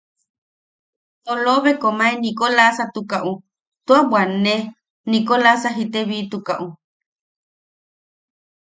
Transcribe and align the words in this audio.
Polobe 1.25 1.71
komae 1.83 2.13
Nikolasatukaʼu 2.23 3.33
tua 3.85 3.99
bwanne, 4.09 4.55
Nikolasa 5.11 5.69
jitebitukaʼu. 5.77 6.67